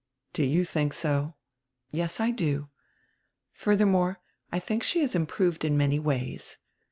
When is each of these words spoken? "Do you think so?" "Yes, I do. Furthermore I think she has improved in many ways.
"Do 0.33 0.43
you 0.43 0.65
think 0.65 0.93
so?" 0.93 1.35
"Yes, 1.91 2.19
I 2.19 2.31
do. 2.31 2.69
Furthermore 3.53 4.19
I 4.51 4.57
think 4.57 4.81
she 4.81 5.01
has 5.01 5.13
improved 5.13 5.63
in 5.63 5.77
many 5.77 5.99
ways. 5.99 6.57